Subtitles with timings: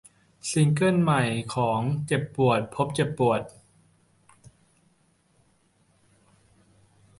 [0.49, 1.23] ซิงเกิลใหม่
[1.55, 3.41] ของ เจ็บปวด พบเจ็บปวด